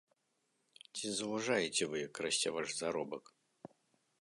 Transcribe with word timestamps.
Ці 0.95 1.05
заўважаеце 1.17 1.83
вы, 1.91 1.97
як 2.07 2.15
расце 2.27 2.49
ваш 2.57 2.69
заробак? 2.81 3.23